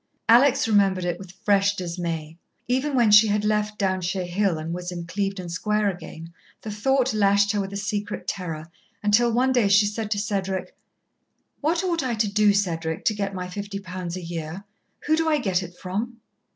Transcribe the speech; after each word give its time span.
Alex 0.27 0.67
remembered 0.67 1.05
it 1.05 1.19
with 1.19 1.31
fresh 1.45 1.75
dismay. 1.75 2.35
Even 2.67 2.95
when 2.95 3.11
she 3.11 3.27
had 3.27 3.45
left 3.45 3.77
Downshire 3.77 4.25
Hill 4.25 4.57
and 4.57 4.73
was 4.73 4.91
in 4.91 5.05
Clevedon 5.05 5.47
Square 5.47 5.91
again, 5.91 6.33
the 6.61 6.71
thought 6.71 7.13
lashed 7.13 7.51
her 7.51 7.61
with 7.61 7.71
a 7.71 7.77
secret 7.77 8.25
terror, 8.25 8.65
until 9.03 9.31
one 9.31 9.51
day 9.51 9.67
she 9.67 9.85
said 9.85 10.09
to 10.09 10.17
Cedric: 10.17 10.75
"What 11.59 11.83
ought 11.83 12.01
I 12.01 12.15
to 12.15 12.27
do, 12.27 12.51
Cedric, 12.51 13.05
to 13.05 13.13
get 13.13 13.35
my 13.35 13.47
fifty 13.47 13.77
pounds 13.77 14.17
a 14.17 14.23
year? 14.23 14.63
Who 15.05 15.15
do 15.15 15.29
I 15.29 15.37
get 15.37 15.61
it 15.61 15.77
from?" 15.77 16.19